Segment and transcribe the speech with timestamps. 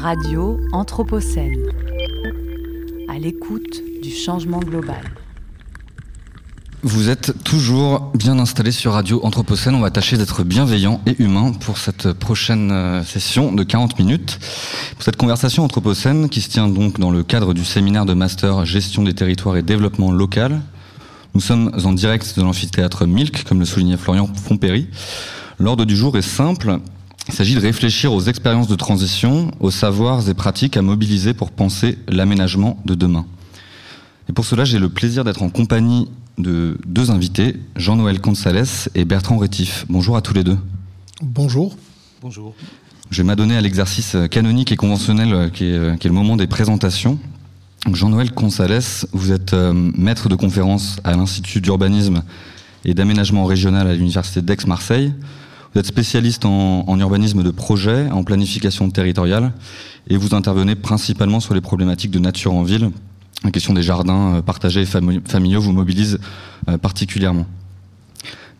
[0.00, 1.56] Radio Anthropocène.
[3.08, 5.02] À l'écoute du changement global.
[6.84, 9.74] Vous êtes toujours bien installé sur Radio Anthropocène.
[9.74, 14.38] On va tâcher d'être bienveillant et humain pour cette prochaine euh, session de 40 minutes.
[14.94, 18.64] Pour cette conversation Anthropocène qui se tient donc dans le cadre du séminaire de master
[18.64, 20.60] Gestion des territoires et développement local.
[21.34, 24.86] Nous sommes en direct de l'amphithéâtre Milk, comme le soulignait Florian Fompéry.
[25.58, 26.78] L'ordre du jour est simple.
[27.28, 31.50] Il s'agit de réfléchir aux expériences de transition, aux savoirs et pratiques à mobiliser pour
[31.50, 33.26] penser l'aménagement de demain.
[34.28, 39.04] Et pour cela, j'ai le plaisir d'être en compagnie de deux invités, Jean-Noël Consales et
[39.04, 39.84] Bertrand Rétif.
[39.88, 40.58] Bonjour à tous les deux.
[41.22, 41.76] Bonjour.
[42.22, 42.54] Bonjour.
[43.10, 46.14] Je vais m'adonner à l'exercice canonique et conventionnel euh, qui est, euh, qui est le
[46.14, 47.18] moment des présentations.
[47.92, 48.82] Jean-Noël Consales,
[49.12, 52.22] vous êtes euh, maître de conférence à l'Institut d'urbanisme
[52.84, 55.12] et d'aménagement régional à l'Université d'Aix-Marseille.
[55.72, 59.52] Vous êtes spécialiste en, urbanisme de projet, en planification territoriale,
[60.08, 62.90] et vous intervenez principalement sur les problématiques de nature en ville,
[63.44, 66.18] la question des jardins euh, partagés et familiaux vous mobilise
[66.68, 67.46] euh, particulièrement.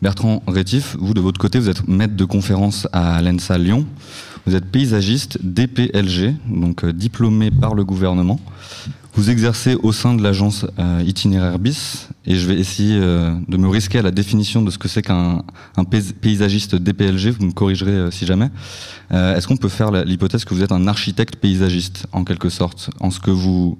[0.01, 3.85] Bertrand Rétif, vous de votre côté, vous êtes maître de conférence à l'ENSA Lyon.
[4.45, 8.39] Vous êtes paysagiste DPLG, donc euh, diplômé par le gouvernement.
[9.15, 13.57] Vous exercez au sein de l'agence euh, Itinéraire BIS, et je vais essayer euh, de
[13.57, 15.43] me risquer à la définition de ce que c'est qu'un
[16.21, 18.49] paysagiste DPLG, vous me corrigerez euh, si jamais.
[19.11, 23.09] Est-ce qu'on peut faire l'hypothèse que vous êtes un architecte paysagiste, en quelque sorte, en
[23.09, 23.79] ce que vous,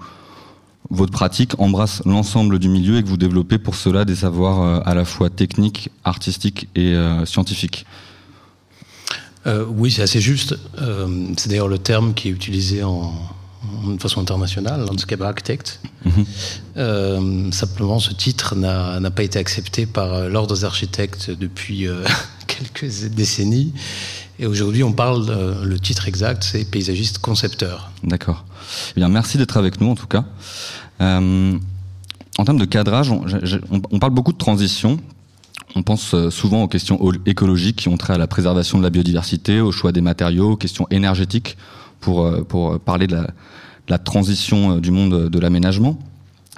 [0.89, 4.95] votre pratique embrasse l'ensemble du milieu et que vous développez pour cela des savoirs à
[4.95, 7.85] la fois techniques, artistiques et scientifiques?
[9.45, 10.57] Oui, c'est assez juste.
[11.37, 13.13] C'est d'ailleurs le terme qui est utilisé en,
[13.95, 15.79] de façon internationale, landscape architect.
[16.05, 16.25] Mm -hmm.
[16.77, 22.03] euh, simplement, ce titre n'a pas été accepté par l'ordre des architectes depuis euh,
[22.47, 23.73] quelques décennies.
[24.39, 27.91] Et aujourd'hui, on parle, euh, le titre exact, c'est paysagiste concepteur.
[28.03, 28.45] D'accord.
[28.95, 30.23] Eh bien, merci d'être avec nous, en tout cas.
[31.01, 31.57] Euh,
[32.37, 33.21] en termes de cadrage, on,
[33.71, 34.97] on, on parle beaucoup de transition.
[35.75, 39.61] On pense souvent aux questions écologiques qui ont trait à la préservation de la biodiversité,
[39.61, 41.57] au choix des matériaux, aux questions énergétiques
[41.99, 43.17] pour, pour parler de
[43.87, 45.97] la, transition du monde de l'aménagement.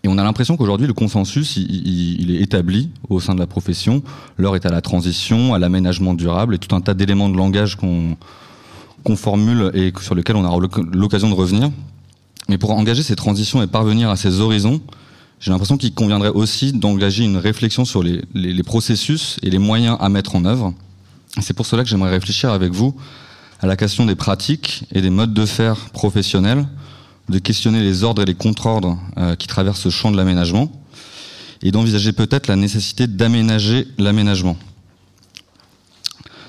[0.04, 4.02] Et on a l'impression qu'aujourd'hui, le consensus, il, est établi au sein de la profession.
[4.38, 7.76] L'heure est à la transition, à l'aménagement durable et tout un tas d'éléments de langage
[7.78, 10.60] qu'on formule et sur lesquels on aura
[10.92, 11.70] l'occasion de revenir.
[12.50, 14.82] Mais pour engager ces transitions et parvenir à ces horizons,
[15.40, 20.10] j'ai l'impression qu'il conviendrait aussi d'engager une réflexion sur les, processus et les moyens à
[20.10, 20.74] mettre en œuvre.
[21.42, 22.96] C'est pour cela que j'aimerais réfléchir avec vous
[23.62, 26.68] à la question des pratiques et des modes de faire professionnels,
[27.30, 30.72] de questionner les ordres et les contre-ordres euh, qui traversent ce champ de l'aménagement,
[31.62, 34.58] et d'envisager peut-être la nécessité d'aménager l'aménagement.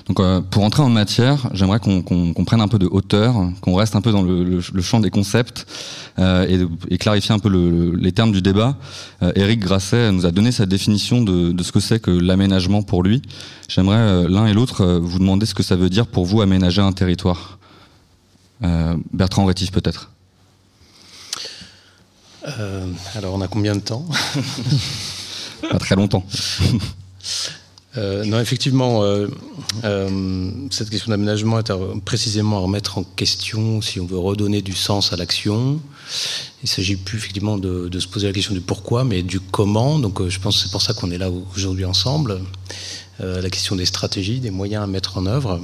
[0.07, 3.35] Donc, euh, pour entrer en matière, j'aimerais qu'on qu qu prenne un peu de hauteur,
[3.61, 5.65] qu'on reste un peu dans le, le, le champ des concepts
[6.19, 8.75] euh, et, et, clarifier un peu le, les termes du débat.
[9.21, 12.83] Euh, Éric Grasset nous a donné sa définition de, de ce que c'est que l'aménagement
[12.83, 13.21] pour lui.
[13.69, 16.41] J'aimerais euh, l'un et l'autre euh, vous demander ce que ça veut dire pour vous
[16.41, 17.57] aménager un territoire.
[18.63, 20.11] Euh, Bertrand Rétif peut-être.
[23.15, 24.05] alors on a combien de temps?
[25.71, 26.25] Pas très longtemps.
[27.97, 29.27] Euh, non, effectivement, euh,
[29.83, 31.71] euh, cette question d'aménagement est
[32.03, 35.79] précisément à remettre en question si on veut redonner du sens à l'action.
[36.63, 39.99] Il ne s'agit plus effectivement de, se poser la question du pourquoi, mais du comment.
[39.99, 42.41] Donc je pense que c'est pour ça qu'on est là aujourd'hui ensemble.
[43.19, 45.61] la question des stratégies, des moyens à mettre en œuvre.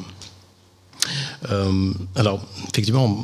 [2.15, 3.23] alors, effectivement,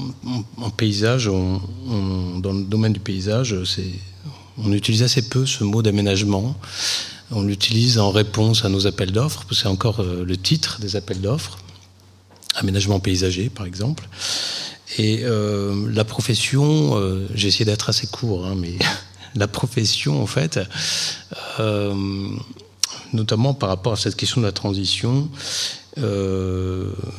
[0.57, 3.55] en, paysage, dans le domaine du paysage,
[4.57, 6.55] on utilise assez peu ce mot d'aménagement.
[7.31, 11.21] On l'utilise en réponse à nos appels d'offres, c'est encore euh, le titre des appels
[11.21, 11.57] d'offres,
[12.55, 14.07] aménagement paysager par exemple.
[14.97, 18.77] Et euh, la profession, euh, j'ai essayé d'être assez court, hein, mais
[19.35, 20.59] la profession en fait,
[23.11, 25.29] notamment par rapport à cette question de la transition,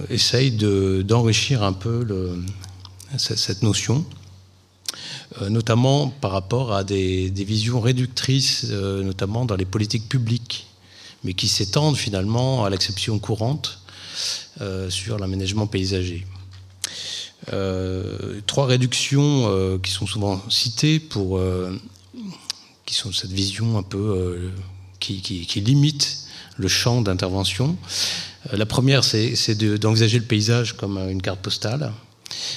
[0.08, 2.06] essaye d'enrichir un peu
[3.16, 4.04] cette notion
[5.48, 10.66] notamment par rapport à des, visions réductrices, euh, notamment dans les politiques publiques,
[11.24, 13.80] mais qui s'étendent finalement à l'acception courante
[14.60, 16.26] euh, sur l'aménagement paysager.
[17.52, 21.76] Euh, trois réductions euh, qui sont souvent citées euh,
[22.84, 24.50] qui sont cette vision un peu
[24.98, 26.24] qui, qui, qui, limite
[26.56, 27.76] le champ d'intervention.
[28.52, 31.92] la première, c'est d'envisager de, le paysage comme une carte postale,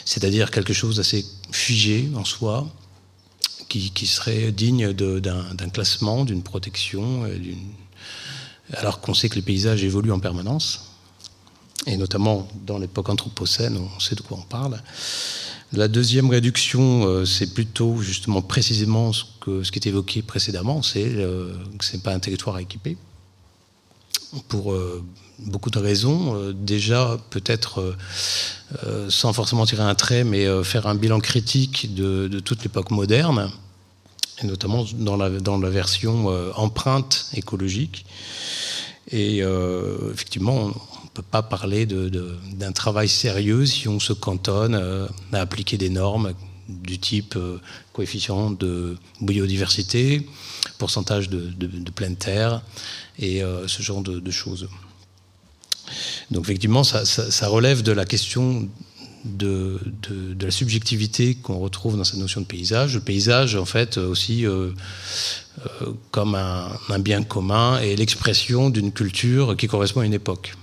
[0.06, 2.68] c'est-à-dire quelque chose d'assez figé en soi,
[3.68, 7.26] qui, serait digne d'un classement, d'une protection,
[8.74, 10.96] alors qu'on sait que les paysages évoluent en permanence,
[11.86, 14.82] et notamment dans l'époque anthropocène, on sait de quoi on parle.
[15.72, 21.04] La deuxième réduction, c'est plutôt justement précisément ce, que, ce qui est évoqué précédemment, c'est
[21.04, 22.98] que ce n'est pas un territoire à équiper
[24.48, 25.04] pour euh,
[25.40, 26.36] beaucoup de raisons.
[26.36, 27.96] Euh, déjà, peut-être
[28.86, 33.52] euh, sans forcément tirer un trait, mais faire un bilan critique de, toute l'époque moderne,
[34.42, 38.06] et notamment dans la, dans la version empreinte écologique.
[39.12, 39.42] Et
[40.14, 44.76] effectivement, on ne peut pas parler d'un travail sérieux si on se cantonne
[45.34, 46.34] à appliquer des normes
[46.68, 47.36] du type
[47.92, 50.30] coefficient de biodiversité,
[50.80, 52.64] pourcentage de, pleine terre,
[53.20, 54.68] et euh, ce genre de, choses.
[56.32, 58.68] Donc effectivement, ça, relève de la question
[59.26, 59.80] de,
[60.40, 62.96] la subjectivité qu'on retrouve dans cette notion de paysage.
[62.96, 64.72] Le paysage, en fait, aussi euh,
[65.82, 70.56] euh, comme un, bien commun et l'expression d'une culture qui correspond à une époque.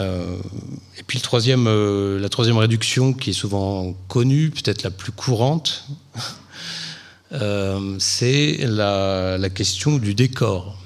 [0.00, 5.84] et puis la troisième réduction qui est souvent connue, peut-être la plus courante,
[7.98, 10.78] c'est la, question du décor.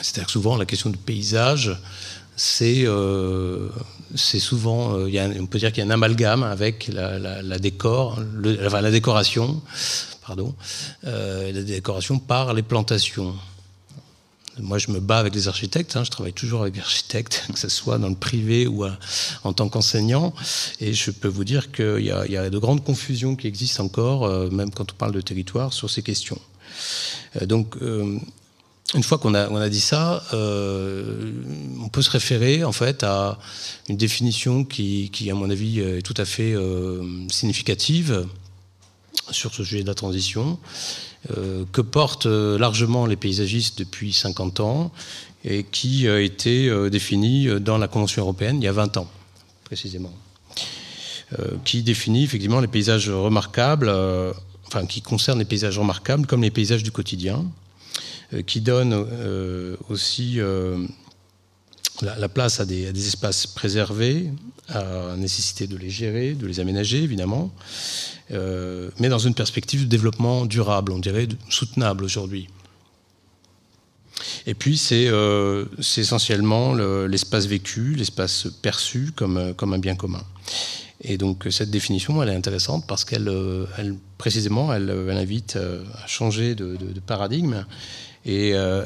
[0.00, 1.76] C'est-à-dire que souvent, la question du paysage,
[2.36, 3.68] c'est euh,
[4.14, 8.20] souvent, euh, y a, on peut dire qu'il y a un amalgame avec la, décor,
[8.64, 9.60] enfin, la décoration,
[10.24, 10.54] pardon,
[11.04, 13.34] euh, la décoration par les plantations.
[14.60, 15.96] Moi, je me bats avec les architectes.
[15.96, 18.84] Hein, je travaille toujours avec des architectes, que ce soit dans le privé ou
[19.44, 20.34] en tant qu'enseignant.
[20.80, 24.50] Et je peux vous dire qu'il y, a de grandes confusions qui existent encore, euh,
[24.50, 26.40] même quand on parle de territoire, sur ces questions.
[27.42, 27.76] donc,
[28.94, 31.30] une fois qu'on a, dit ça, euh,
[31.82, 33.38] on peut se référer en fait à
[33.88, 38.26] une définition qui, à mon avis, est tout à fait euh, significative
[39.30, 40.58] sur ce sujet de la transition,
[41.36, 44.92] euh, que portent largement les paysagistes depuis 50 ans
[45.44, 49.08] et qui a été définie dans la Convention européenne il y a 20 ans,
[49.64, 50.12] précisément,
[51.64, 53.88] qui définit effectivement les paysages remarquables,
[54.66, 57.44] enfin qui concerne les paysages remarquables comme les paysages du quotidien
[58.34, 60.86] euh, qui donne euh, aussi euh,
[62.02, 64.30] la, place à des, espaces préservés,
[64.68, 67.50] à la nécessité de les gérer, de les aménager évidemment,
[68.30, 72.48] mais dans une perspective de développement durable, on dirait soutenable aujourd'hui.
[74.46, 75.10] Et puis c'est
[75.96, 76.74] essentiellement
[77.06, 80.22] l'espace vécu, l'espace perçu comme, comme un bien commun.
[81.00, 83.30] Et donc cette définition, elle est intéressante parce qu'elle,
[83.78, 86.76] elle, précisément, elle, invite à changer de,
[87.06, 87.64] paradigme
[88.24, 88.84] et euh,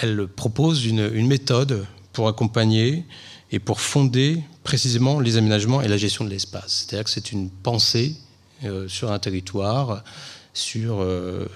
[0.00, 3.04] elle propose une, méthode pour accompagner
[3.50, 6.86] et pour fonder précisément les aménagements et la gestion de l'espace.
[6.86, 8.21] C'est-à-dire que c'est une pensée euh,
[8.88, 10.02] sur un territoire,
[10.54, 11.46] sur euh,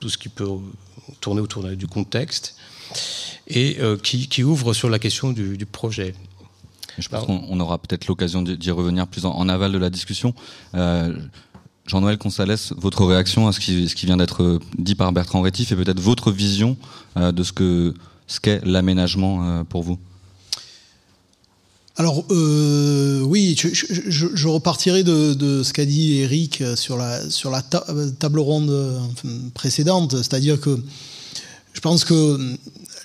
[0.00, 0.48] tout ce qui peut
[1.20, 2.56] tourner autour du contexte,
[3.48, 6.14] et qui, ouvre sur la question du, projet.
[6.98, 10.34] Je pense qu'on aura peut-être l'occasion d'y revenir plus en, aval de la discussion.
[11.86, 15.42] Jean-Noël Consalès, votre réaction à ce qui, ce qui vient d'être euh, dit par Bertrand
[15.42, 16.76] Rétif et peut-être votre vision
[17.16, 17.94] euh, de ce que
[18.26, 19.98] ce qu'est l'aménagement euh, pour vous?
[21.96, 29.00] Alors oui, je, repartirai de, ce qu'a dit Eric sur la, sur la table ronde
[29.54, 30.82] précédente, c'est-à-dire que
[31.72, 32.56] je pense que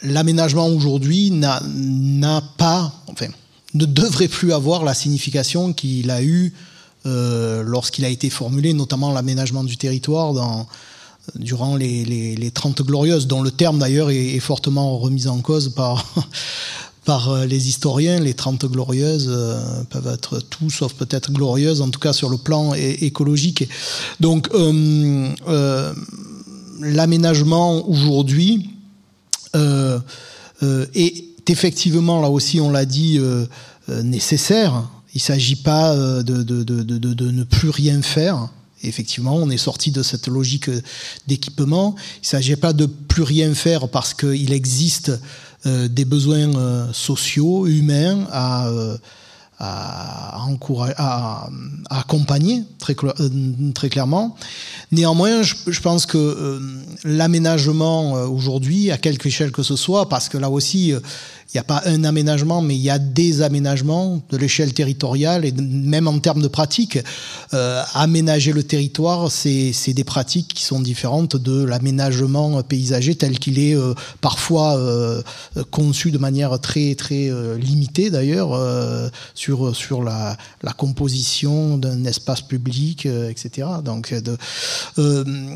[0.03, 3.27] l'aménagement aujourd'hui n'a pas, enfin,
[3.73, 6.53] ne devrait plus avoir la signification qu'il a eu
[7.05, 10.67] euh, lorsqu'il a été formulé, notamment l'aménagement du territoire dans,
[11.35, 16.05] durant les, les, 30 glorieuses, dont le terme d'ailleurs est, fortement remis en cause par,
[17.09, 18.19] par euh, les historiens.
[18.19, 22.37] Les 30 glorieuses euh, peuvent être tout sauf peut-être glorieuses, en tout cas sur le
[22.37, 23.67] plan écologique.
[24.19, 24.47] Donc
[26.81, 28.69] l'aménagement aujourd'hui
[29.55, 33.19] est effectivement, là aussi on l'a dit,
[33.87, 38.49] nécessaire il ne s'agit pas euh, de, de, ne plus rien faire.
[38.83, 40.69] Effectivement, on est sorti de cette logique
[41.27, 41.95] d'équipement.
[42.17, 45.17] Il ne s'agit pas de plus rien faire parce qu'il existe euh,
[45.65, 48.69] des besoins euh, sociaux, humains à,
[49.59, 51.49] à, encourager, à,
[51.89, 52.95] accompagner très,
[53.75, 54.35] très clairement.
[54.91, 56.61] Néanmoins, je pense que
[57.03, 60.93] l'aménagement aujourd'hui, à quelque échelle que ce soit, parce que là aussi,
[61.51, 65.45] il n'y a pas un aménagement, mais il y a des aménagements de l'échelle territoriale
[65.45, 66.99] et même en termes de pratiques.
[67.55, 73.57] Euh, aménager le territoire, c'est des pratiques qui sont différentes de l'aménagement paysager tel qu'il
[73.57, 75.21] est euh, parfois euh,
[75.71, 82.05] conçu de manière très très euh, limitée d'ailleurs euh, sur sur la, la composition d'un
[82.05, 83.67] espace public, etc.
[83.83, 84.37] Donc, de,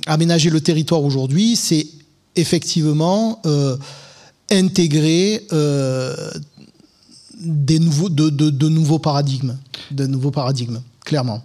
[0.07, 1.87] aménager le territoire aujourd'hui, c'est
[2.35, 3.41] effectivement
[4.51, 6.31] intégrer euh,
[7.39, 9.57] des nouveaux, de, nouveaux paradigmes.
[9.91, 10.81] Nouveaux paradigmes.
[11.05, 11.43] clairement.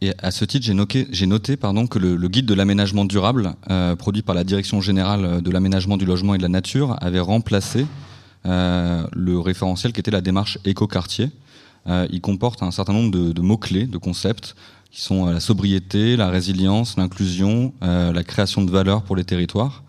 [0.00, 0.66] Et à ce titre,
[1.12, 5.42] j'ai noté, pardon, que le, guide de l'aménagement durable, euh, produit par la Direction générale
[5.42, 7.86] de l'aménagement du logement et de la nature, avait remplacé
[8.44, 11.30] euh, le référentiel qui était la démarche éco-quartier.
[12.10, 14.54] Il comporte un certain nombre de, de mots-clés, de concepts,
[14.92, 19.82] qui sont la sobriété, la résilience, l'inclusion, la création de valeur pour les territoires.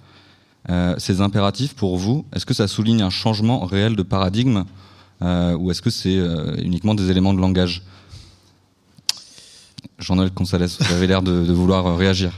[0.98, 4.64] Ces impératifs, pour vous, est-ce que ça souligne un changement réel de paradigme
[5.22, 6.18] ou est-ce que c'est
[6.62, 7.84] uniquement des éléments de langage?
[10.00, 12.34] Jean-Noël Gonzalez, vous avez l'air de, vouloir euh, réagir.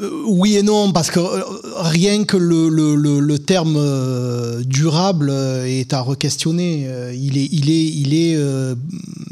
[0.00, 1.42] Euh, oui et non, parce que euh,
[1.76, 6.88] rien que le, terme durable est à re-questionner.
[7.14, 8.38] Il est, il est, il est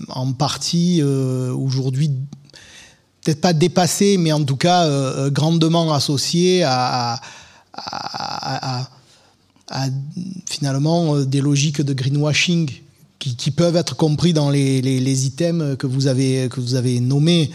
[0.09, 2.11] en partie aujourd'hui
[3.25, 7.21] peut-être pas dépassé, mais en tout cas grandement associé à,
[10.47, 12.71] finalement des logiques de greenwashing
[13.19, 17.51] qui, peuvent être compris dans les, items que vous avez, que vous avez nommés.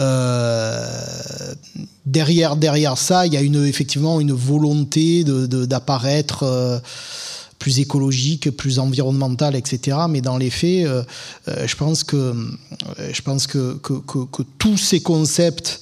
[0.00, 1.54] Euh,
[2.06, 6.78] derrière, derrière ça, il y a une, effectivement une volonté d'apparaître de, euh,
[7.58, 9.98] plus écologique, plus environnemental, etc.
[10.08, 11.02] Mais dans les faits, euh,
[11.66, 12.34] je pense que,
[13.12, 15.80] je pense que, que, que, tous ces concepts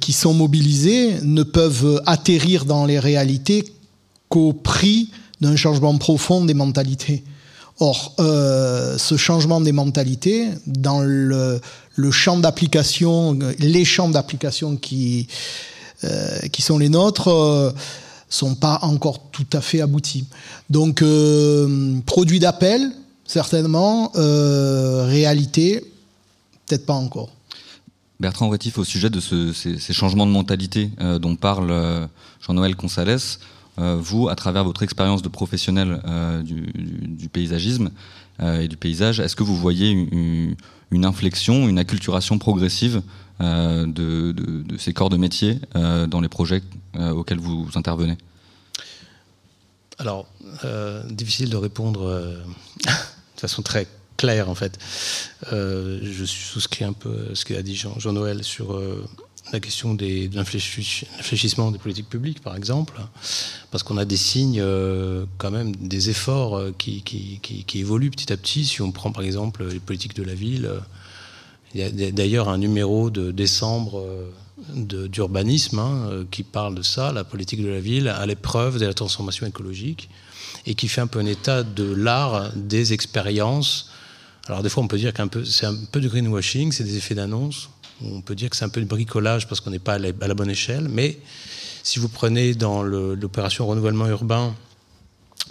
[0.00, 3.64] qui sont mobilisés ne peuvent atterrir dans les réalités
[4.28, 7.24] qu'au prix d'un changement profond des mentalités.
[7.80, 11.60] Or, euh, ce changement des mentalités, dans le,
[12.10, 15.26] champ d'application, les champs d'application qui,
[16.04, 17.72] euh, qui sont les nôtres, euh,
[18.28, 20.24] sont pas encore tout à fait aboutis.
[20.70, 21.04] Donc,
[22.06, 22.90] produit d'appel,
[23.26, 25.84] certainement, réalité,
[26.66, 27.30] peut-être pas encore.
[28.20, 30.90] Bertrand Rétif, au sujet de ces, changements de mentalité
[31.20, 32.08] dont parle
[32.40, 33.18] Jean-Noël Consales,
[33.78, 37.90] euh, vous, à travers votre expérience de professionnel euh, du, paysagisme
[38.40, 43.02] euh, et du paysage, est-ce que vous voyez une, inflexion, une acculturation progressive
[43.40, 46.62] de, ces corps de métier dans les projets
[46.96, 48.16] auxquels vous intervenez?
[49.98, 50.26] Alors,
[51.10, 52.04] difficile de répondre
[52.84, 54.78] de façon très claire en fait.
[55.50, 58.80] je souscris un peu ce qu'a dit Jean-Noël sur
[59.52, 63.00] la question des, de l'infléchissement des politiques publiques, par exemple,
[63.70, 68.32] parce qu'on a des signes, euh, quand même, des efforts euh, qui, qui, évoluent petit
[68.32, 68.64] à petit.
[68.64, 70.70] Si on prend, par exemple, les politiques de la ville,
[71.74, 77.12] il y a d'ailleurs un numéro de décembre euh, d'urbanisme hein, qui parle de ça,
[77.12, 80.08] la politique de la ville à l'épreuve de la transformation écologique,
[80.66, 83.90] et qui fait un peu un état de l'art des expériences.
[84.46, 86.96] Alors des fois, on peut dire qu'un peu, c'est un peu du greenwashing, c'est des
[86.96, 87.70] effets d'annonce
[88.02, 90.34] on peut dire que c'est un peu de bricolage parce qu'on n'est pas à la,
[90.34, 90.88] bonne échelle.
[90.88, 91.18] Mais
[91.82, 94.54] si vous prenez dans l'opération renouvellement urbain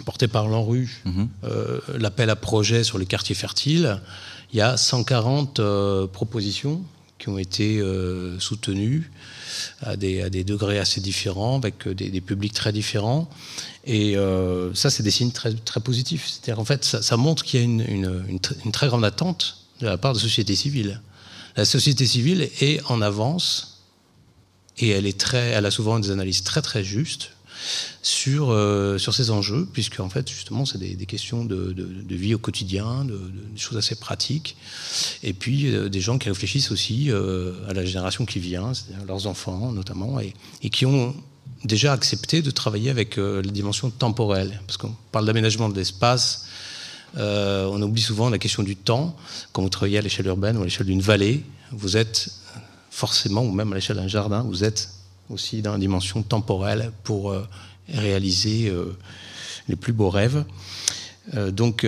[0.04, 1.28] portée par l'ANRU, mhm.
[1.44, 4.00] euh, l'appel à projet sur les quartiers fertiles,
[4.52, 6.82] il y a 140 euh, propositions
[7.24, 9.10] qui ont été euh, soutenues
[9.80, 13.30] à des, degrés assez différents, avec des, publics très différents.
[13.86, 14.14] Et
[14.74, 16.26] ça, c'est des signes très, très positifs.
[16.28, 19.96] C'est-à-dire, en fait, ça, montre qu'il y a une, une, très grande attente de la
[19.96, 21.00] part de la société civile
[21.56, 23.82] la société civile est en avance
[24.78, 27.33] et elle, est très, elle a souvent des analyses très très justes
[28.02, 32.34] sur, euh, sur ces enjeux, puisque en fait, justement, c'est des, questions de, de, vie
[32.34, 33.20] au quotidien, de,
[33.52, 34.56] des choses assez pratiques,
[35.22, 39.04] et puis euh, des gens qui réfléchissent aussi euh, à la génération qui vient, c'est-à-dire
[39.06, 41.14] leurs enfants notamment, et, et, qui ont
[41.64, 46.46] déjà accepté de travailler avec les dimensions temporelles, parce qu'on parle d'aménagement de l'espace,
[47.16, 49.16] on oublie souvent la question du temps.
[49.52, 52.30] Quand vous travaillez à l'échelle urbaine ou à l'échelle d'une vallée, vous êtes
[52.90, 54.90] forcément, ou même à l'échelle d'un jardin, vous êtes
[55.30, 57.46] aussi dans une dimension temporelle pour euh,
[57.88, 58.96] réaliser euh,
[59.68, 60.44] les plus beaux rêves.
[61.52, 61.86] donc,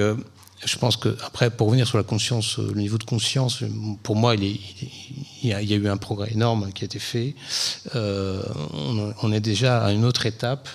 [0.64, 3.62] je pense que après, pour revenir sur la conscience, le niveau de conscience,
[4.02, 4.58] pour moi, il,
[5.42, 7.34] y, a, eu un progrès énorme qui a été fait.
[7.94, 10.70] on, est déjà à une autre étape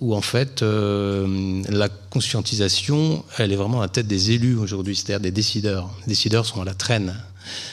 [0.00, 4.96] où en fait euh, la conscientisation, elle est vraiment à la tête des élus aujourd'hui,
[4.96, 5.90] c'est-à-dire des décideurs.
[6.02, 7.14] Les décideurs sont à la traîne,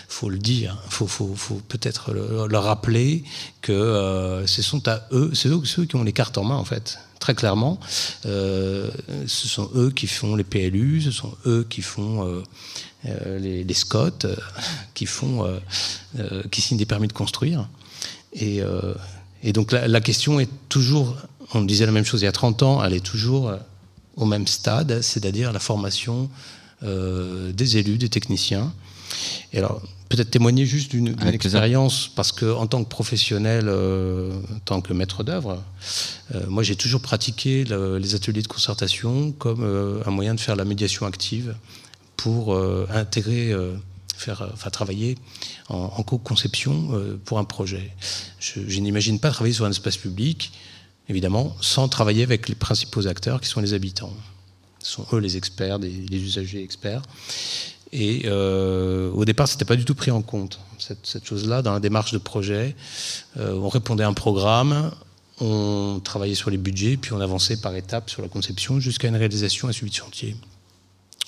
[0.08, 3.24] faut le dire, faut, faut, faut peut-être leur rappeler
[3.62, 6.66] que euh, ce sont à eux, c'est eux, qui ont les cartes en main en
[6.66, 7.00] fait.
[7.20, 7.80] Très clairement,
[8.26, 8.90] euh,
[9.28, 12.42] ce sont eux qui font les PLU, ce sont eux qui font
[13.04, 14.26] les, les, SCOT,
[14.96, 15.60] qui font,
[16.50, 17.70] qui signent des permis de construire.
[18.34, 18.64] Et,
[19.54, 21.16] donc la, question est toujours
[21.54, 23.58] on disait la même chose il y a 30 ans, elle est toujours euh,
[24.16, 26.30] au même stade, c'est-à-dire la formation
[26.84, 28.74] euh, des élus, des techniciens.
[29.54, 34.60] Et alors, peut-être témoigner juste d'une expérience, parce que en tant que professionnel, euh, en
[34.60, 35.64] tant que maître d'œuvre,
[36.48, 39.64] moi j'ai toujours pratiqué les ateliers de concertation comme
[40.06, 41.56] un moyen de faire la médiation active
[42.16, 42.58] pour
[42.90, 43.54] intégrer
[44.16, 45.18] faire, enfin, travailler
[45.68, 46.90] en, co-conception
[47.26, 47.92] pour un projet.
[48.40, 50.52] Je, je n'imagine pas travailler sur un espace public,
[51.10, 54.14] évidemment, sans travailler avec les principaux acteurs qui sont les habitants.
[54.84, 57.04] Ce sont eux les experts, les usagers experts.
[57.94, 61.80] Et euh, au départ, c'était pas du tout pris en compte cette, chose-là dans la
[61.80, 62.76] démarche de projet.
[63.38, 64.92] Euh, on répondait à un programme,
[65.40, 69.18] on travaillait sur les budgets, puis on avançait par étapes sur la conception jusqu'à une
[69.18, 70.36] réalisation et suivi de chantier.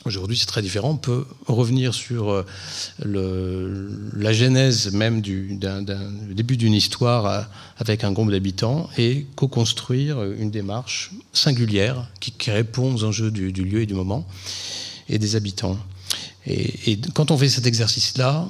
[0.05, 0.91] Aujourd'hui, c'est très différent.
[0.91, 2.46] On peut revenir sur euh,
[4.13, 5.58] la genèse même du
[6.32, 13.03] début d'une histoire avec un groupe d'habitants et co-construire une démarche singulière qui, répond aux
[13.05, 14.27] enjeux du, lieu et du moment
[15.08, 15.77] et des habitants.
[16.46, 18.48] Et, quand on fait cet exercice-là,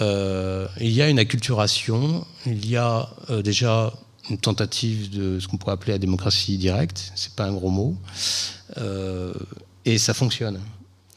[0.00, 3.92] euh, il y a une acculturation, il y a euh, déjà
[4.28, 7.96] une tentative de ce qu'on pourrait appeler la démocratie directe, c'est pas un gros mot,
[8.78, 9.32] euh,
[9.84, 10.60] et ça fonctionne.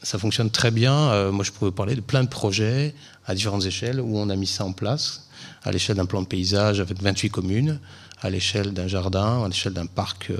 [0.02, 1.30] Ça fonctionne très bien.
[1.30, 4.46] Moi, je pourrais parler de plein de projets à différentes échelles où on a mis
[4.46, 5.28] ça en place,
[5.62, 7.80] à l'échelle d'un plan de paysage avec 28 communes,
[8.20, 10.30] à l'échelle d'un jardin, à l'échelle d'un parc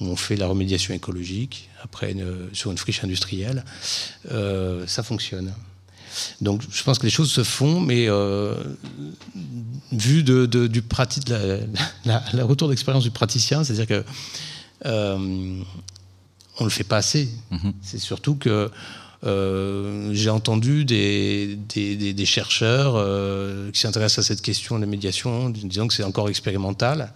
[0.00, 3.64] où on fait la remédiation écologique, après une, sur une friche industrielle.
[4.30, 5.52] Euh, ça fonctionne.
[6.40, 8.54] Donc je pense que les choses se font, mais euh,
[9.92, 11.38] vu de, de, du pratique, la,
[12.04, 14.04] la, la, retour d'expérience du praticien, c'est-à-dire que
[14.86, 15.62] euh,
[16.58, 17.28] on le fait pas assez.
[17.50, 17.72] Mm -hmm.
[17.82, 18.70] C'est surtout que
[19.24, 24.82] euh, j'ai entendu des, des, des, des chercheurs euh, qui s'intéressent à cette question de
[24.82, 27.12] la médiation, disant que c'est encore expérimental.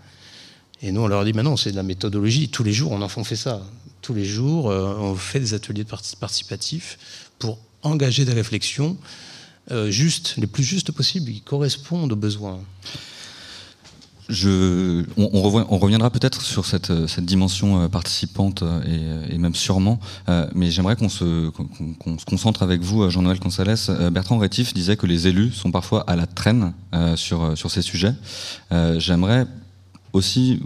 [0.82, 2.49] Et nous, on leur dit, mais non, c'est de la méthodologie.
[2.49, 3.62] Tous les jours, on en fait ça.
[4.00, 6.99] Tous les jours, euh, on fait des ateliers participatifs
[7.38, 8.96] pour engager des réflexions
[9.70, 12.60] euh, justes, les plus justes possibles, qui correspondent aux besoins.
[15.16, 21.08] On, reviendra peut-être sur cette, cette, dimension participante et, même sûrement, euh, mais j'aimerais qu'on
[21.08, 21.50] se,
[22.26, 23.76] concentre avec vous, Jean-Noël Consales.
[24.12, 27.82] Bertrand Rétif disait que les élus sont parfois à la traîne euh, sur, sur ces
[27.82, 28.14] sujets.
[28.73, 29.47] Euh, j'aimerais
[30.12, 30.60] aussi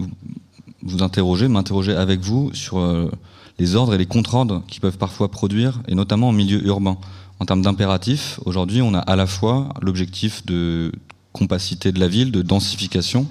[0.81, 3.09] vous interroger, m'interroger avec vous sur euh,
[3.59, 6.97] les ordres et les contre-ordres qui peuvent parfois produire, et notamment en milieu urbain.
[7.39, 10.91] En termes d'impératifs, aujourd'hui, on a à la fois l'objectif de
[11.33, 13.27] compacité de la ville, de densification,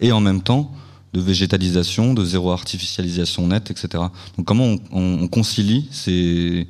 [0.00, 0.72] et en même temps
[1.12, 4.04] de végétalisation, de zéro artificialisation nette, etc.
[4.36, 6.66] Donc comment on, on, on concilie ces,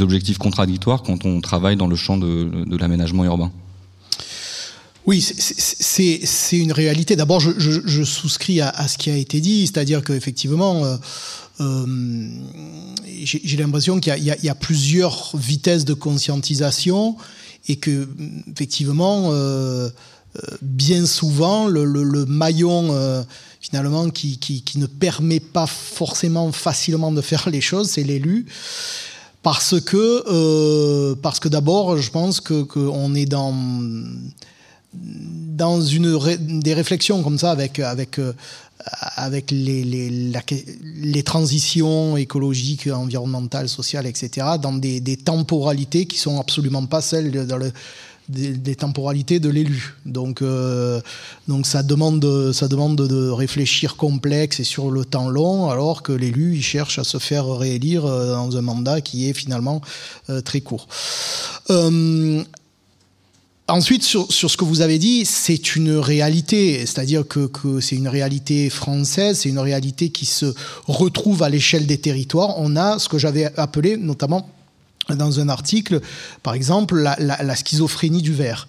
[0.00, 3.52] objectifs contradictoires quand on travaille dans le champ de l'aménagement urbain?
[5.06, 7.16] Oui, c'est une réalité.
[7.16, 10.96] D'abord, je, souscris à, ce qui a été dit, c'est-à-dire qu'effectivement, euh,
[11.60, 12.28] euh,
[13.22, 17.16] j'ai l'impression qu'il y, a plusieurs vitesses de conscientisation
[17.68, 18.08] et que,
[18.50, 19.30] effectivement,
[20.36, 23.22] euh, bien souvent, le, maillon euh,
[23.60, 28.46] finalement qui, ne permet pas forcément facilement de faire les choses, c'est l'élu.
[29.42, 33.54] Parce que, euh, que d'abord, je pense que qu'on est dans
[34.94, 37.80] dans des réflexions comme ça avec
[39.16, 47.30] avec les, transitions écologiques, environnementales, sociales, etc., dans des, temporalités qui sont absolument pas celles
[48.28, 49.94] des, temporalités de l'élu.
[50.06, 51.00] Donc, euh,
[51.62, 56.98] ça demande, de réfléchir complexe et sur le temps long, alors que l'élu il cherche
[56.98, 59.80] à se faire réélire dans un mandat qui est finalement
[60.30, 60.88] euh, très court.
[61.70, 62.42] Euh,
[63.66, 68.08] Ensuite, sur, ce que vous avez dit, c'est une réalité, c'est-à-dire que, que c'est une
[68.08, 70.54] réalité française, c'est une réalité qui se
[70.86, 72.56] retrouve à l'échelle des territoires.
[72.58, 74.50] On a ce que j'avais appelé, notamment
[75.08, 76.02] dans un article,
[76.42, 78.68] par exemple, la, la, la schizophrénie du verre.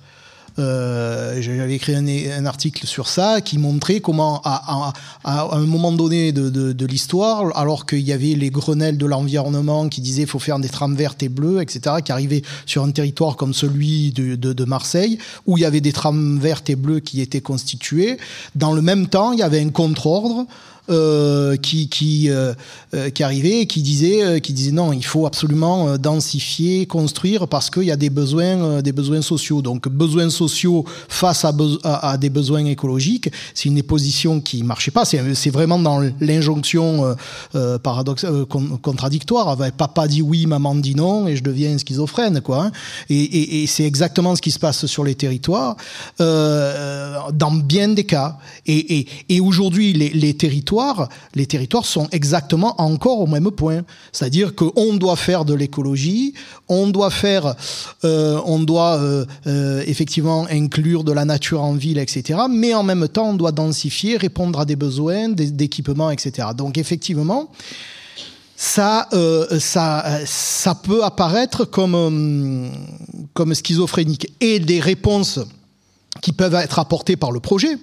[0.57, 6.85] Euh, J'avais écrit un, article sur ça qui montrait comment, à, un moment donné de,
[6.85, 10.95] l'histoire, alors qu'il y avait les Grenelles de l'environnement qui disaient faut faire des trames
[10.95, 15.61] vertes et bleues, etc., qui arrivaient sur un territoire comme celui de, Marseille, où il
[15.61, 18.17] y avait des trames vertes et bleues qui étaient constituées.
[18.55, 20.45] Dans le même temps, il y avait un contre-ordre
[20.89, 22.53] euh, qui euh,
[23.09, 27.85] qui arrivait et qui disait qui disait non il faut absolument densifier construire parce qu'il
[27.85, 30.44] y a des besoins des besoins sociaux donc besoins sociaux
[31.09, 37.15] face à, des besoins écologiques c'est une position qui marchait pas c'est vraiment dans l'injonction
[37.83, 42.65] paradoxe con, contradictoire avec papa dit oui maman dit non et je deviens schizophrène quoi
[42.65, 42.71] hein.
[43.09, 45.75] et, c'est exactement ce qui se passe sur les territoires
[46.19, 49.07] dans bien des cas et,
[49.39, 53.81] aujourd'hui les, territoires les territoires sont exactement encore au même point.
[54.11, 56.33] C'est-à-dire qu'on doit faire de l'écologie,
[56.67, 57.55] on doit faire,
[58.03, 62.39] euh, on doit euh, euh, effectivement inclure de la nature en ville, etc.
[62.49, 66.49] Mais en même temps, on doit densifier, répondre à des besoins d'équipements, etc.
[66.55, 67.49] Donc effectivement,
[68.55, 72.71] ça, euh, ça, ça peut apparaître comme,
[73.33, 75.39] comme schizophréniques et des réponses
[76.21, 77.77] qui peuvent être apportées par le projet,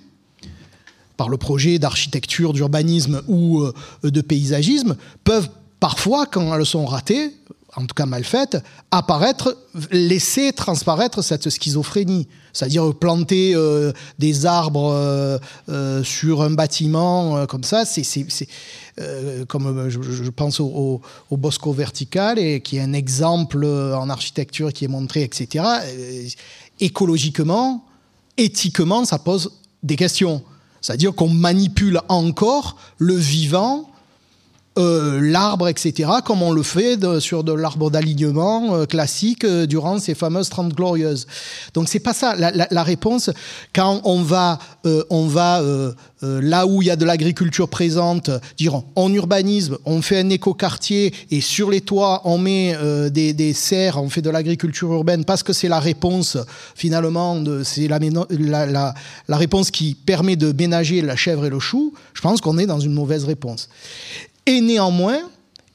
[1.17, 7.33] par le projet d'architecture, d'urbanisme ou euh, de paysagisme, peuvent parfois, quand elles sont ratées,
[7.77, 8.59] en tout cas mal faites,
[8.91, 9.57] apparaître,
[9.91, 12.29] laisser transparaître cette schizophrénie.
[12.53, 15.39] C'est-à-dire planter euh, des arbres euh,
[15.71, 18.03] euh, sur un bâtiment comme ça, c'est
[19.49, 24.89] comme je, pense au, Bosco vertical et qui est un exemple en architecture qui est
[24.89, 25.65] montré, etc.
[26.79, 27.87] écologiquement,
[28.37, 30.43] éthiquement, ça pose des questions.
[30.83, 33.92] C'est-à-dire qu'on manipule encore le vivant
[34.79, 39.99] euh, l'arbre, etc., comme on le fait sur de l'arbre d'alignement euh, classique euh, durant
[39.99, 41.27] ces fameuses 30 glorieuses.
[41.75, 43.29] Donc c'est pas ça la, réponse.
[43.75, 44.59] Quand on va,
[45.11, 45.63] on va
[46.23, 51.13] là où il y a de l'agriculture présente, dire en urbanisme, on fait un écoquartier
[51.31, 52.77] et sur les toits on met
[53.11, 56.37] des, serres, on fait de l'agriculture urbaine parce que c'est la réponse
[56.75, 58.95] finalement, c'est la
[59.29, 61.95] réponse qui permet de ménager la chèvre et le chou.
[62.15, 63.69] Je pense qu'on est dans une mauvaise réponse.
[64.47, 65.21] Et néanmoins,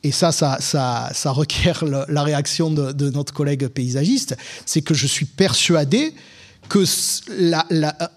[0.04, 5.26] et ça, ça, ça, requiert la réaction de, notre collègue paysagiste, c'est que je suis
[5.26, 6.14] persuadé
[6.70, 6.84] que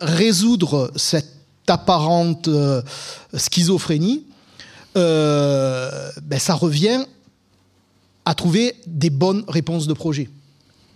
[0.00, 2.82] résoudre cette apparente euh,
[3.34, 4.24] schizophrénie,
[4.96, 7.04] euh, ben, ça revient
[8.24, 10.28] à trouver des bonnes réponses de projet.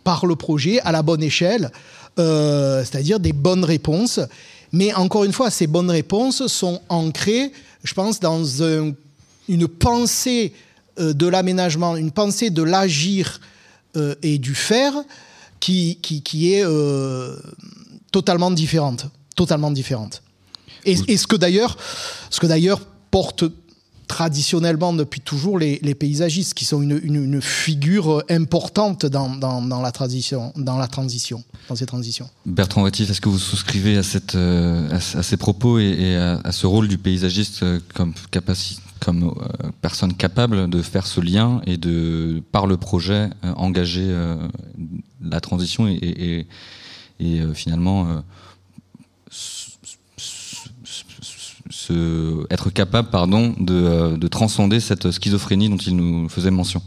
[0.03, 1.71] Par le projet, à la bonne échelle,
[2.19, 4.21] euh, c'est-à-dire des bonnes réponses.
[4.73, 7.53] Mais encore une fois, ces bonnes réponses sont ancrées,
[7.85, 8.93] je pense, dans un
[9.48, 10.52] une pensée
[11.00, 13.40] euh, de l'aménagement, une pensée de l'agir
[13.96, 14.94] euh, et du faire
[15.59, 17.37] qui, qui, est euh,
[18.12, 19.07] totalement différente.
[19.35, 20.22] Totalement différente.
[20.85, 21.76] Et, ce que d'ailleurs
[22.30, 22.80] ce que d'ailleurs
[23.11, 23.44] porte
[24.07, 30.87] traditionnellement depuis toujours les, paysagistes, qui sont une, figure importante dans, la transition, dans la
[30.87, 32.28] transition, dans ces transitions.
[32.44, 36.66] Bertrand Watif, est-ce que vous souscrivez à, cette, à, ces propos et, à, à, ce
[36.66, 42.43] rôle du paysagiste comme capacité comme euh, personne capable de faire ce lien et de,
[42.53, 44.37] par le projet, euh, engager euh,
[45.21, 46.47] la transition et,
[47.55, 48.23] finalement
[52.51, 56.83] être capable pardon, de, transcender cette schizophrénie dont il nous faisait mention.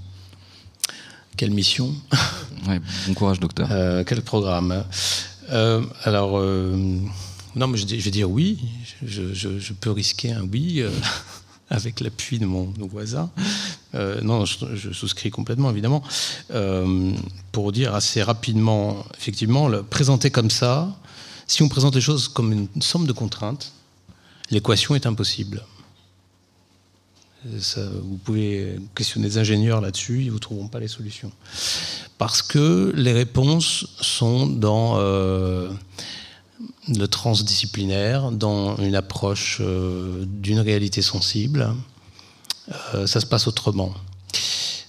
[1.37, 1.93] Quelle mission
[3.07, 3.69] Bon courage, docteur.
[4.05, 4.83] quel programme
[6.03, 6.39] Alors,
[7.55, 8.59] non, mais je, vais dire oui.
[9.03, 10.83] Je, je, peux risquer un oui
[11.69, 13.29] avec l'appui de mon, voisin.
[13.95, 16.03] Euh, non, je, souscris complètement, évidemment.
[16.51, 17.11] Euh,
[17.51, 20.95] pour dire assez rapidement, effectivement, présenter comme ça,
[21.47, 23.73] si on présente les choses comme une somme de contraintes,
[24.49, 25.63] l'équation est impossible.
[27.43, 31.31] vous pouvez questionner des ingénieurs là-dessus, ils ne vous trouveront pas les solutions.
[32.17, 35.69] Parce que les réponses sont dans euh,
[36.87, 41.73] le transdisciplinaire dans une approche euh, d'une réalité sensible.
[42.93, 43.93] Euh, ça se passe autrement.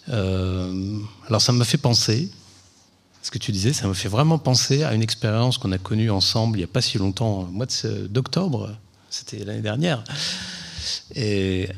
[0.09, 2.31] Euh, alors ça me fait penser,
[3.23, 6.11] ce que tu disais, ça me fait vraiment penser à une expérience qu'on a connue
[6.11, 7.67] ensemble il n'y a pas si longtemps, au mois
[8.09, 8.75] d'octobre,
[9.11, 10.03] c'était l'année dernière.
[11.15, 11.69] Et,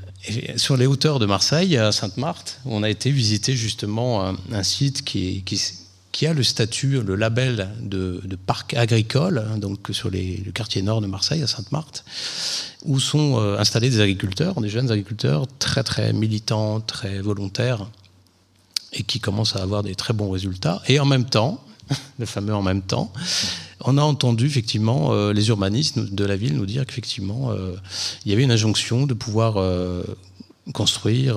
[0.56, 5.42] sur les hauteurs de Marseille, à Sainte-Marthe, on a été visiter justement un, site qui,
[5.44, 5.58] qui,
[6.12, 11.00] qui a le statut, le label de, parc agricole, hein, donc sur le quartier nord
[11.00, 12.04] de Marseille, à Sainte-Marthe,
[12.84, 17.86] où sont euh, installés des agriculteurs, des jeunes agriculteurs très très militants, très volontaires,
[18.92, 20.82] et qui commencent à avoir des très bons résultats.
[20.88, 21.62] Et en même temps,
[22.18, 23.12] le fameux en même temps,
[23.82, 27.76] on a entendu effectivement euh, les urbanistes de la ville nous dire qu'effectivement euh,
[28.24, 29.58] il y avait une injonction de pouvoir
[30.72, 31.36] construire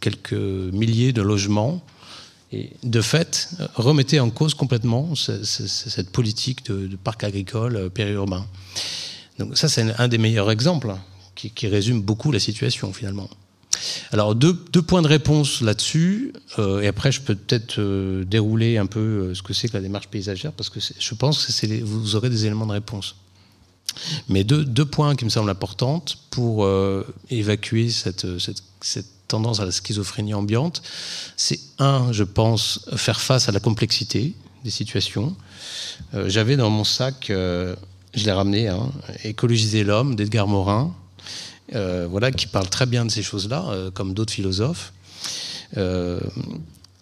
[0.00, 1.82] quelques milliers de logements
[2.54, 8.46] et de fait, remettez en cause complètement cette politique de, parc agricole euh, périurbain.
[9.38, 10.94] Donc ça, c'est un des meilleurs exemples
[11.34, 13.28] qui, résume beaucoup la situation finalement.
[14.12, 14.54] Alors deux,
[14.86, 19.42] points de réponse là-dessus, euh, et après je peux peut-être euh, dérouler un peu ce
[19.42, 22.66] que c'est que la démarche paysagère, parce que je pense que vous aurez des éléments
[22.66, 23.16] de réponse.
[24.28, 26.68] Mais deux, points qui me semblent importants pour
[27.30, 30.82] évacuer cette, cette tendance à la schizophrénie ambiante,
[31.36, 34.34] c'est un, je pense, faire face à la complexité
[34.64, 35.36] des situations.
[36.14, 37.76] Euh, j'avais dans mon sac, euh,
[38.14, 38.90] je l'ai ramené, hein,
[39.22, 40.94] Écologiser l'homme d'Edgar Morin,
[41.74, 44.92] euh, voilà, qui parle très bien de ces choses-là, comme d'autres philosophes.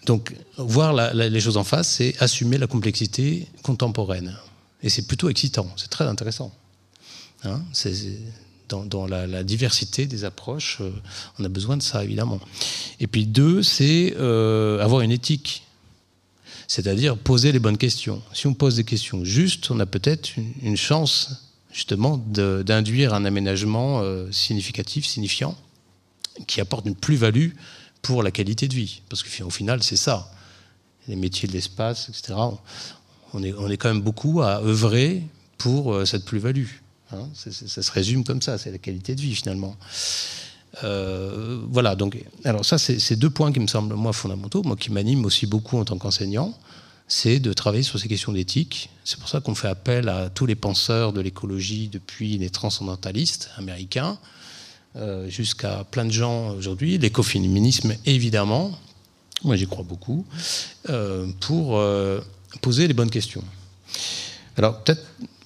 [0.06, 4.36] donc, voir les choses en face, c'est assumer la complexité contemporaine.
[4.82, 6.52] Et c'est plutôt excitant, c'est très intéressant.
[7.44, 7.60] Hein,
[8.72, 10.90] dans, la, diversité des approches, euh,
[11.38, 12.40] on a besoin de ça, évidemment.
[13.00, 15.64] Et puis deux, c'est euh, avoir une éthique.
[16.68, 18.22] C'est-à-dire poser les bonnes questions.
[18.32, 20.30] Si on pose des questions justes, on a peut-être
[20.62, 25.56] une, chance justement d'induire un aménagement euh, significatif, signifiant,
[26.46, 27.50] qui apporte une plus-value
[28.00, 29.02] pour la qualité de vie.
[29.10, 30.32] Parce qu'au final, c'est ça.
[31.08, 32.34] Les métiers de l'espace, etc.
[33.34, 35.22] On est, quand même beaucoup à œuvrer
[35.58, 36.68] pour cette plus-value.
[37.12, 37.28] Hein.
[37.34, 39.76] ça se résume comme ça, c'est la qualité de vie finalement.
[40.84, 44.90] Euh, voilà, donc, alors ça, c'est deux points qui me semblent, moi, fondamentaux, moi, qui
[44.90, 46.56] m'animent aussi beaucoup en tant qu'enseignant,
[47.08, 48.88] c'est de travailler sur ces questions d'éthique.
[49.04, 53.50] C'est pour ça qu'on fait appel à tous les penseurs de l'écologie, depuis les transcendantalistes
[53.58, 54.18] américains,
[54.96, 58.78] euh, jusqu'à plein de gens aujourd'hui, l'écoféminisme évidemment,
[59.42, 60.24] moi j'y crois beaucoup,
[60.88, 61.82] euh, pour
[62.60, 63.44] poser les bonnes questions.
[64.56, 65.02] Alors peut-être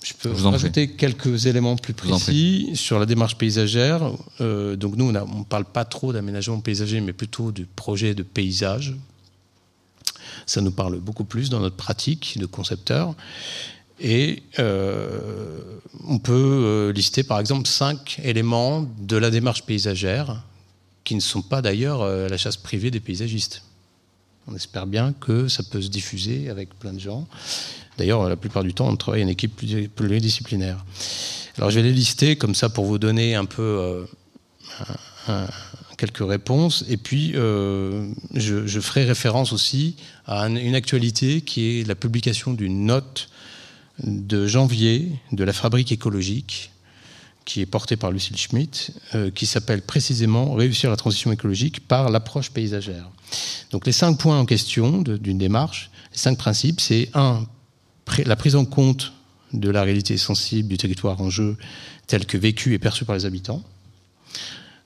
[0.07, 4.13] je peux vous rajouter quelques éléments plus précis sur la démarche paysagère.
[4.41, 8.23] Euh, donc nous, on ne parle pas trop d'aménagement paysager, mais plutôt du projet de
[8.23, 8.95] paysage.
[10.47, 13.17] Ça nous parle beaucoup plus dans notre pratique de concepteur.
[13.99, 15.59] Et euh,
[16.07, 20.45] on peut euh, lister par exemple cinq éléments de la démarche paysagère
[21.03, 23.63] qui ne sont pas d'ailleurs la chasse privée des paysagistes.
[24.49, 27.27] On espère bien que ça peut se diffuser avec plein de gens.
[27.99, 29.61] D'ailleurs, la plupart du temps, on travaille en équipe
[29.95, 30.85] pluridisciplinaire.
[31.57, 34.07] Alors, je vais les lister comme ça pour vous donner un peu
[35.29, 35.47] euh,
[35.97, 36.85] quelques réponses.
[36.89, 42.85] Et puis, euh, je, ferai référence aussi à une actualité qui est la publication d'une
[42.85, 43.29] note
[44.03, 46.71] de janvier de la Fabrique écologique
[47.47, 52.11] qui est portée par Lucille Schmitt, euh, qui s'appelle précisément Réussir la transition écologique par
[52.11, 53.09] l'approche paysagère.
[53.71, 57.47] Donc les cinq points en question d'une démarche, les cinq principes, c'est un,
[58.25, 59.13] la prise en compte
[59.53, 61.57] de la réalité sensible du territoire en jeu
[62.07, 63.63] tel que vécu et perçu par les habitants.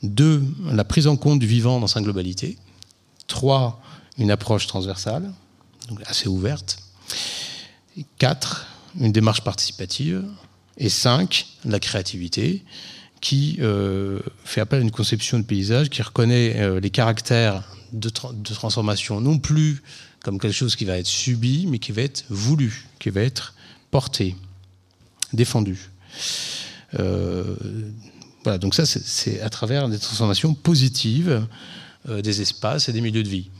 [0.03, 2.57] Deux, la prise en compte du vivant dans sa globalité.
[3.26, 3.83] Trois,
[4.16, 5.31] une approche transversale,
[5.88, 6.79] donc assez ouverte.
[8.18, 8.66] Quatre,
[8.98, 10.24] une démarche participative.
[10.79, 12.64] Et cinq, la créativité,
[13.20, 18.09] qui euh, fait appel à une conception de paysage qui reconnaît euh, les caractères de,
[18.09, 19.83] transformation non plus
[20.22, 23.55] comme quelque chose qui va être subi, mais qui va être voulu, qui va être
[23.90, 24.37] porté,
[25.33, 25.90] défendu.
[26.98, 27.57] Euh,
[28.44, 31.46] voilà, donc ça, c'est à travers des transformations positives
[32.09, 33.50] des espaces et des milieux de vie.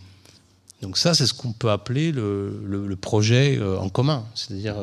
[0.81, 4.25] Donc ça, c'est ce qu'on peut appeler le, projet en commun.
[4.35, 4.77] C'est-à-dire,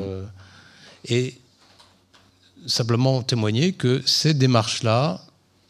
[1.05, 1.39] et
[2.67, 5.21] simplement témoigner que ces démarches-là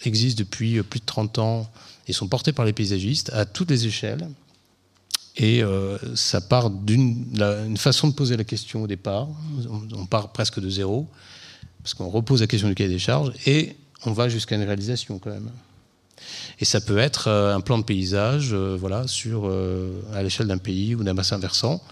[0.03, 1.71] existent depuis plus de 30 ans
[2.07, 4.27] et sont portées par les paysagistes à toutes les échelles.
[5.35, 9.27] Et euh, ça part d'une façon de poser la question au départ.
[9.93, 11.07] On, part presque de zéro,
[11.83, 15.19] parce qu'on repose la question du cahier des charges, et on va jusqu'à une réalisation
[15.19, 15.51] quand même.
[16.59, 19.51] Et ça peut être euh, un plan de paysage, euh, voilà, sur,
[20.13, 21.83] à l'échelle d'un pays ou d'un bassin versant,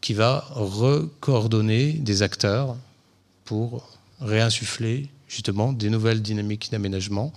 [0.00, 2.76] qui va recoordonner des acteurs
[3.44, 3.86] pour
[4.20, 7.32] réinsuffler justement des nouvelles dynamiques d'aménagement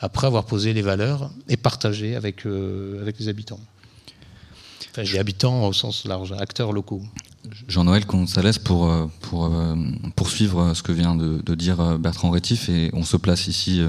[0.00, 3.60] après avoir posé les valeurs et partagé avec, euh, avec les habitants.
[4.90, 7.02] Enfin, les habitants au sens large, acteurs locaux.
[7.68, 9.74] Jean-Noël Consales pour, euh, pour euh,
[10.16, 13.82] poursuivre ce que vient de, dire Bertrand Rétif, et on se place ici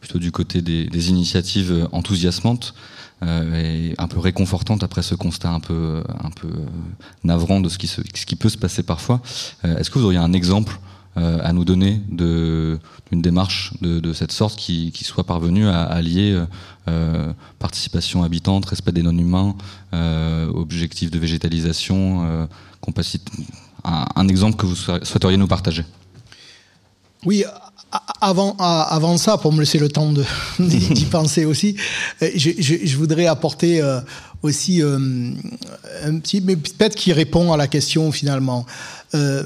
[0.00, 2.74] plutôt du côté des, initiatives enthousiasmantes
[3.22, 6.48] et un peu réconfortantes après ce constat un peu, un peu
[7.22, 9.20] navrant de ce qui, ce qui peut se passer parfois.
[9.62, 10.80] Est-ce que vous auriez un exemple
[11.16, 16.46] à nous donner d'une démarche de, cette sorte qui, soit parvenue à allier euh,
[16.88, 19.54] euh, participation habitante, respect des non-humains,
[20.54, 25.84] objectifs de végétalisation, un, un, exemple que vous souhaiteriez nous partager
[27.24, 27.44] Oui,
[28.20, 30.12] avant, avant ça, pour me laisser le temps
[30.58, 31.76] d'y penser aussi,
[32.20, 33.82] je, je, voudrais apporter
[34.42, 38.64] aussi un petit, mais peut-être qui répond à la question finalement.
[39.14, 39.42] Euh,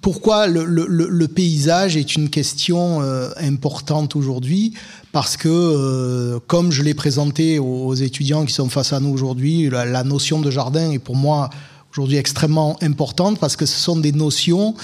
[0.00, 4.74] pourquoi le, le, le, paysage est une question euh, importante aujourd'hui?
[5.10, 9.68] Parce que, euh, comme je l'ai présenté aux, étudiants qui sont face à nous aujourd'hui,
[9.70, 11.50] la, la, notion de jardin est pour moi
[11.92, 14.74] aujourd'hui extrêmement importante parce que ce sont des notions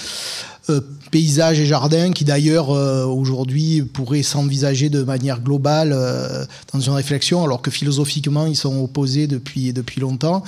[0.69, 0.79] euh,
[1.11, 6.93] paysage et jardin qui d'ailleurs euh, aujourd'hui pourraient s'envisager de manière globale euh, dans une
[6.93, 10.41] réflexion alors que philosophiquement ils sont opposés depuis depuis longtemps.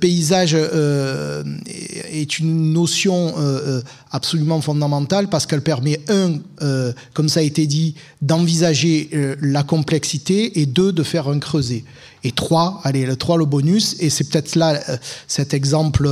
[0.00, 3.34] paysage est une notion
[4.10, 6.40] absolument fondamentale parce qu'elle permet un,
[7.14, 9.08] comme ça a été dit, d'envisager
[9.40, 11.84] la complexité et deux de faire un creuset.
[12.24, 14.80] Et trois, allez, le trois le bonus et c'est peut-être là
[15.28, 16.08] cet exemple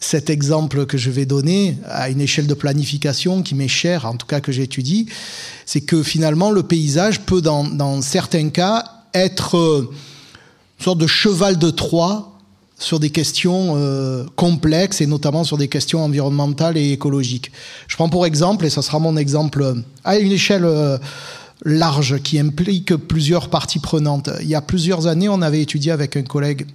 [0.00, 4.16] cet exemple que je vais donner à une échelle de planification qui m'est chère, en
[4.16, 5.06] tout cas que j'étudie,
[5.66, 9.90] c'est que finalement le paysage peut dans, certains cas être euh,
[10.78, 12.38] une sorte de cheval de Troie
[12.78, 17.52] sur des questions euh, complexes et notamment sur des questions environnementales et écologiques.
[17.86, 20.96] Je prends pour exemple, et ça sera mon exemple à une échelle euh,
[21.62, 24.30] large qui implique plusieurs parties prenantes.
[24.40, 26.66] Il y a plusieurs années, on avait étudié avec un collègue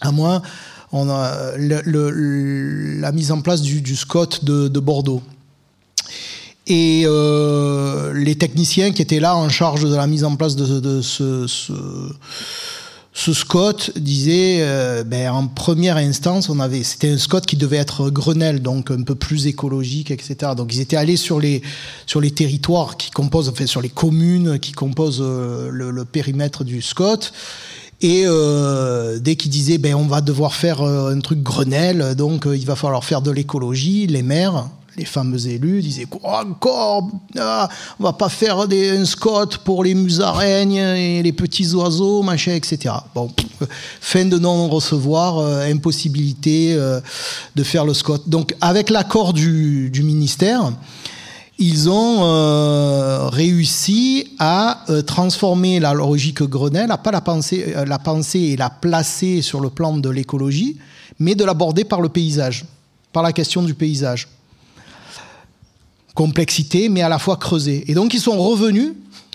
[0.00, 0.42] à moi
[0.92, 5.22] on a la mise en place du, du SCOT de, de Bordeaux.
[6.68, 11.00] Et euh, les techniciens qui étaient là en charge de la mise en place de,
[11.00, 17.56] ce, ce, SCOT disaient, euh, ben, en première instance, on avait, c'était un SCOT qui
[17.56, 20.52] devait être Grenelle, donc un peu plus écologique, etc.
[20.54, 21.62] Donc ils étaient allés sur les
[22.06, 26.64] sur les territoires qui composent, enfin sur les communes qui composent euh, le, le périmètre
[26.64, 27.30] du SCOT.
[28.00, 32.46] Et euh, dès qu'ils disaient, ben, on va devoir faire euh, un truc Grenelle, donc
[32.46, 37.10] euh, il va falloir faire de l'écologie, les maires, les fameux élus disaient quoi encore?
[37.36, 42.22] Ah, on va pas faire des, un scot pour les musaraignes et les petits oiseaux
[42.22, 43.30] machin etc bon
[44.00, 46.76] fin de non recevoir euh, impossibilité
[47.54, 48.18] de faire le scot.
[48.26, 50.72] Donc avec l'accord du, ministère
[51.58, 57.98] ils ont euh, réussi à euh, transformer la logique Grenelle, à pas la penser, la
[57.98, 60.78] penser et la placer sur le plan de l'écologie,
[61.18, 62.64] mais de l'aborder par le paysage,
[63.12, 64.28] par la question du paysage
[66.18, 67.84] complexité, mais à la fois creusée.
[67.86, 68.92] Et donc ils sont revenus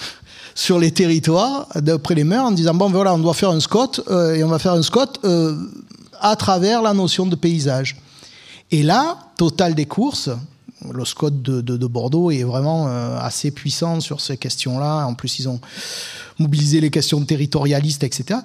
[0.54, 4.02] sur les territoires d'après les maires en disant bon voilà on doit faire un scot
[4.10, 5.56] euh, et on va faire un scot euh,
[6.20, 7.96] à travers la notion de paysage.
[8.70, 10.30] Et là, total des courses,
[10.92, 15.06] le SCOT de, de, de, Bordeaux est vraiment euh, assez puissant sur ces questions-là.
[15.06, 15.60] En plus, ils ont
[16.40, 18.40] mobilisé les questions territorialistes, etc.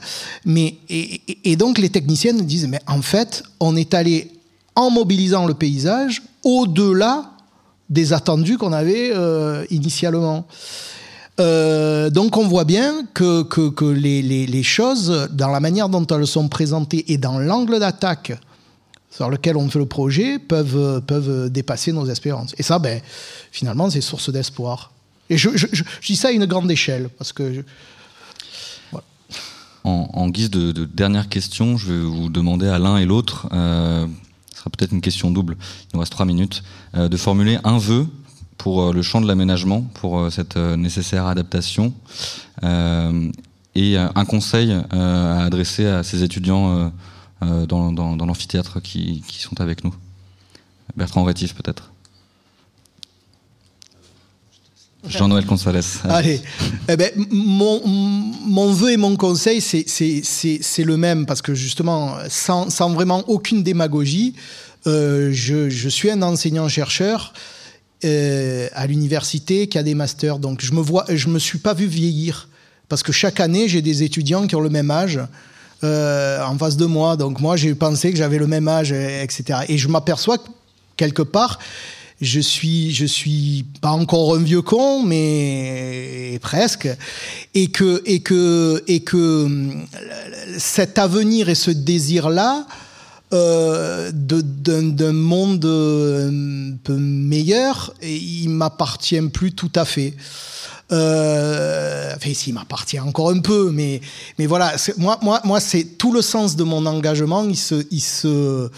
[0.44, 4.30] Mais, et, donc les techniciennes disent, mais en fait, on est allé
[4.74, 7.32] en mobilisant le paysage au-delà
[7.90, 10.46] des attendus qu'on avait euh, initialement.
[11.40, 16.48] Euh, donc on voit bien que, que, les, choses, dans la manière dont elles sont
[16.48, 18.32] présentées et dans l'angle d'attaque
[19.18, 22.54] sur lequel on fait le projet, peuvent, peuvent dépasser nos espérances.
[22.56, 23.00] Et ça, ben,
[23.50, 24.92] finalement, c'est source d'espoir.
[25.28, 25.66] Et je, je,
[26.06, 27.64] dis ça à une grande échelle, parce que...
[29.84, 33.48] En, guise de, de, dernière question, je vais vous demander à l'un et l'autre...
[33.52, 34.06] Euh
[34.58, 36.64] ce sera peut-être une question double, il nous reste trois minutes,
[36.96, 38.08] euh, de formuler un vœu
[38.56, 41.94] pour euh, le champ de l'aménagement, pour euh, cette nécessaire adaptation,
[43.76, 46.90] et un conseil à adresser à ces étudiants
[47.40, 49.94] dans, dans, dans l'amphithéâtre qui, qui, sont avec nous.
[50.96, 51.92] Bertrand Rétif peut-être.
[55.06, 55.80] Jean-Noël Consales.
[56.04, 56.40] Allez,
[56.88, 62.68] eh ben, mon, mon vœu et mon conseil, c'est le même, parce que justement, sans,
[62.70, 64.34] sans vraiment aucune démagogie,
[64.86, 67.32] euh, je, je, suis un enseignant-chercheur
[68.04, 71.74] euh, à l'université qui a des masters, donc je me vois, je me suis pas
[71.74, 72.48] vu vieillir,
[72.88, 75.20] parce que chaque année, j'ai des étudiants qui ont le même âge.
[75.84, 79.60] Euh, en face de moi, donc moi j'ai pensé que j'avais le même âge, etc.
[79.68, 80.38] Et je m'aperçois
[80.96, 81.60] quelque part
[82.20, 86.88] je suis, je suis pas encore un vieux con, mais presque,
[87.54, 89.48] et que, et que, et que
[90.58, 92.66] cet avenir et ce désir-là,
[93.32, 100.14] euh, d'un monde un peu meilleur, il m'appartient plus tout à fait.
[100.90, 104.00] Euh, enfin, s'il m'appartient encore un peu, mais,
[104.38, 108.00] mais voilà, moi, moi, moi c'est tout le sens de mon engagement, il se, il
[108.00, 108.70] se,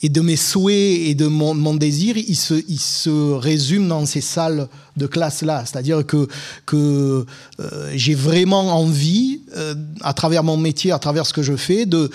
[0.00, 4.06] et de mes souhaits et de mon, mon désir, il se, il se résume dans
[4.06, 5.64] ces salles de classe-là.
[5.66, 6.26] C'est-à-dire que,
[6.64, 7.26] que
[7.60, 11.84] euh, j'ai vraiment envie, euh, à travers mon métier, à travers ce que je fais,
[11.84, 12.10] de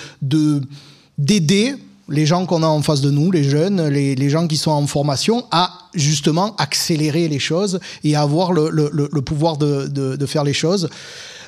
[1.20, 1.76] d'aider
[2.10, 4.86] les gens qu'on a en face de nous, les jeunes, les, gens qui sont en
[4.88, 10.90] formation, à justement accélérer les choses et avoir le, pouvoir de, faire les choses.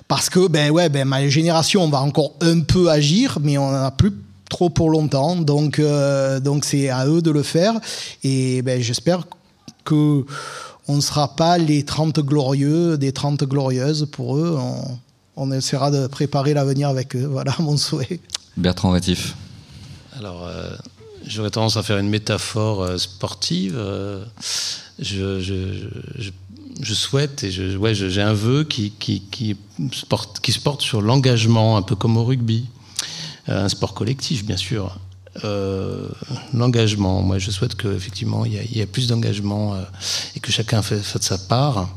[0.08, 3.72] Parce que, ben ouais, ben ma génération, on va encore un peu agir, mais on
[3.72, 4.14] n'en a plus
[4.50, 5.36] trop pour longtemps.
[5.36, 7.74] Donc, euh, donc c'est à eux de le faire.
[8.24, 9.24] Et ben, j'espère
[9.84, 10.26] que
[10.88, 14.56] on ne sera pas les 30 glorieux des 30 glorieuses pour eux.
[14.60, 15.00] On,
[15.36, 17.26] on essaiera de préparer l'avenir avec eux.
[17.26, 18.20] Voilà mon souhait.
[18.56, 19.36] Bertrand Rétif.
[20.18, 20.70] Alors, euh,
[21.28, 23.76] j'aurais tendance à faire une métaphore euh, sportive.
[23.78, 24.24] Euh,
[24.98, 26.32] je, je, je,
[26.82, 29.58] je, souhaite et je, ouais, j'ai un vœu qui, qui, qui,
[30.08, 32.66] porte, qui se porte sur l'engagement, un peu comme au rugby.
[33.50, 34.98] Euh, un sport collectif, bien sûr.
[35.44, 36.08] Euh,
[36.54, 39.76] l'engagement, moi je souhaite qu'effectivement il y, y, ait plus d'engagement
[40.34, 41.90] et que chacun de sa part.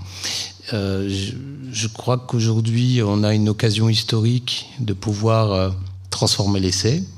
[0.72, 1.34] Je,
[1.70, 5.72] je, crois qu'aujourd'hui on a une occasion historique de pouvoir
[6.10, 7.17] transformer l'essai euh,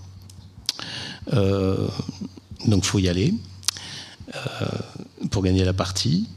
[1.27, 3.35] donc il faut y aller
[4.35, 4.66] euh,
[5.31, 6.29] pour gagner la partie.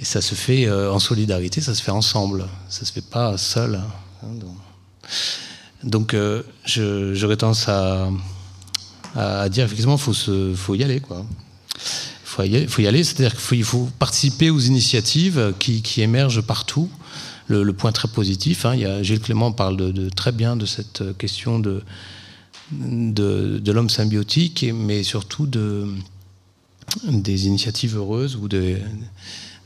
[0.00, 3.36] Et ça se fait euh, en solidarité, ça se fait ensemble, ça se fait pas
[3.38, 3.80] seul.
[4.22, 4.28] Hein,
[5.82, 6.16] donc, donc
[6.64, 10.12] j'aurais tendance à, dire effectivement faut
[10.54, 11.24] faut y aller quoi.
[12.24, 16.88] Faut y aller, c'est-à-dire qu'il faut, participer aux initiatives qui, émergent partout.
[17.48, 21.82] Le, point très positif, hein, Gilles Clément parle très bien de cette question de,
[22.72, 25.88] de, l'homme symbiotique, mais surtout de,
[27.04, 28.78] des initiatives heureuses ou de,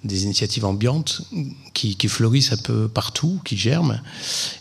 [0.04, 1.22] des initiatives ambiantes
[1.72, 4.00] qui, fleurissent un peu partout, qui germent.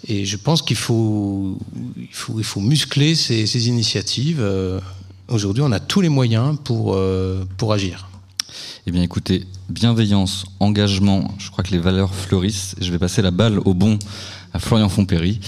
[0.08, 1.58] Et je pense qu'il faut,
[1.98, 4.40] il faut, il faut muscler ces, initiatives.
[4.40, 4.80] Euh,
[5.28, 8.10] aujourd'hui, on a tous les moyens pour, euh, pour agir.
[8.86, 12.76] Eh bien, écoutez, bienveillance, engagement, je crois que les valeurs fleurissent.
[12.80, 13.98] Je vais passer la balle au bon
[14.54, 15.40] à Florian Fontpéry.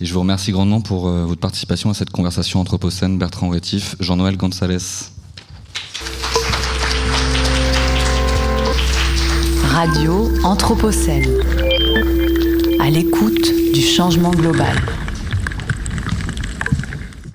[0.00, 3.18] Et je vous remercie grandement pour euh, votre participation à cette conversation anthropocène.
[3.18, 4.78] Bertrand Rétif, Jean-Noël Gonzalez.
[9.64, 11.28] Radio Anthropocène.
[12.80, 14.76] À l'écoute du changement global.